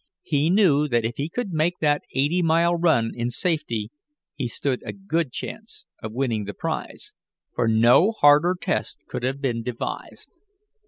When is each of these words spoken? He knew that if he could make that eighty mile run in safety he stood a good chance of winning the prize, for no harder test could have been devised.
He 0.23 0.49
knew 0.49 0.87
that 0.87 1.05
if 1.05 1.17
he 1.17 1.29
could 1.29 1.51
make 1.51 1.77
that 1.77 2.01
eighty 2.15 2.41
mile 2.41 2.73
run 2.75 3.11
in 3.13 3.29
safety 3.29 3.91
he 4.33 4.47
stood 4.47 4.81
a 4.83 4.93
good 4.93 5.31
chance 5.31 5.85
of 6.01 6.11
winning 6.11 6.45
the 6.45 6.55
prize, 6.55 7.13
for 7.53 7.67
no 7.67 8.09
harder 8.09 8.55
test 8.59 8.97
could 9.07 9.21
have 9.21 9.39
been 9.39 9.61
devised. 9.61 10.31